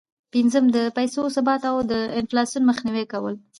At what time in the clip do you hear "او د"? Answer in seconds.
1.71-1.93